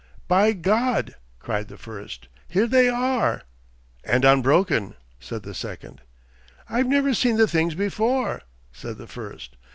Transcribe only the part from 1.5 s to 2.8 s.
the first. 'Here